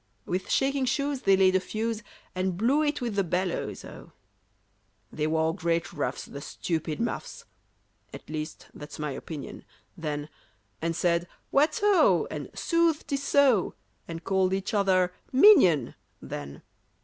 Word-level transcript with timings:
With 0.25 0.49
shaking 0.49 0.85
shoes 0.85 1.21
they 1.21 1.37
laid 1.37 1.55
a 1.55 1.59
fuse, 1.59 2.01
And 2.33 2.57
blew 2.57 2.81
it 2.81 3.01
with 3.01 3.13
the 3.13 3.23
bellows, 3.23 3.85
oh! 3.85 4.13
They 5.11 5.27
wore 5.27 5.53
great 5.53 5.93
ruffs, 5.93 6.25
the 6.25 6.41
stupid 6.41 6.99
muffs, 6.99 7.45
(At 8.11 8.27
least 8.27 8.65
that's 8.73 8.97
my 8.97 9.11
opinion) 9.11 9.63
then; 9.95 10.29
And 10.81 10.95
said 10.95 11.27
"What 11.51 11.79
ho!" 11.83 12.25
and 12.31 12.49
"Sooth, 12.57 13.05
'tis 13.05 13.21
so!" 13.21 13.75
And 14.07 14.23
called 14.23 14.53
each 14.55 14.73
other 14.73 15.13
"minion!" 15.31 15.93
then. 16.19 16.63